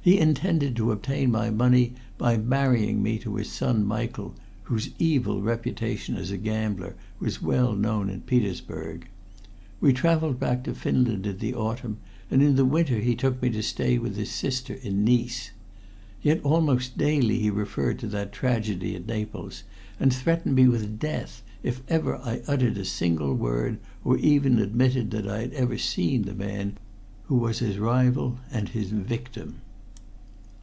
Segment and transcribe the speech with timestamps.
[0.00, 5.42] He intended to obtain my money by marrying me to his son Michael, whose evil
[5.42, 9.06] reputation as a gambler was well known in Petersburg.
[9.82, 11.98] We traveled back to Finland in the autumn,
[12.30, 15.50] and in the winter he took me to stay with his sister in Nice.
[16.22, 19.64] Yet almost daily he referred to that tragedy at Naples,
[20.00, 25.10] and threatened me with death if ever I uttered a single word, or even admitted
[25.10, 26.78] that I had ever seen the man
[27.24, 29.56] who was his rival and his victim."